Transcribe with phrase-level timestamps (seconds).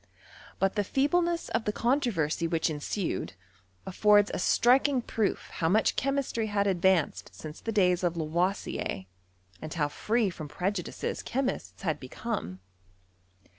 [0.57, 3.33] But the• feebleness of the controversy which ensued,
[3.85, 9.05] afibrde ■ a striking proof how much chemistry had advanced since the days of Lavoisier,
[9.61, 12.61] and how free from pre ■ judices chemists had become.